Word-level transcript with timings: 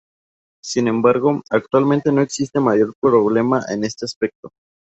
Sin 0.63 0.87
embargo, 0.87 1.43
actualmente 1.51 2.11
no 2.11 2.23
existe 2.23 2.59
mayor 2.59 2.95
problema 2.99 3.61
en 3.69 3.83
este 3.83 4.05
aspecto. 4.05 4.49